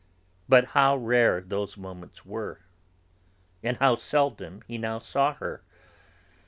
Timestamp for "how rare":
0.73-1.41